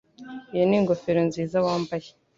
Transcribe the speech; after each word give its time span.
Iyo 0.53 0.63
ni 0.67 0.75
ingofero 0.79 1.21
nziza 1.29 1.57
wambaye. 1.65 2.07